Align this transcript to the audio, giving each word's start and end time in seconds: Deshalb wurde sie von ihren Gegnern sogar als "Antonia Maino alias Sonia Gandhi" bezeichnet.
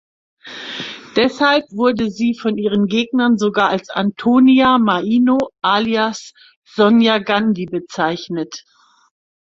Deshalb 1.15 1.63
wurde 1.69 2.09
sie 2.09 2.33
von 2.35 2.57
ihren 2.57 2.87
Gegnern 2.87 3.37
sogar 3.37 3.69
als 3.69 3.91
"Antonia 3.91 4.79
Maino 4.79 5.37
alias 5.61 6.33
Sonia 6.63 7.19
Gandhi" 7.19 7.67
bezeichnet. 7.67 8.63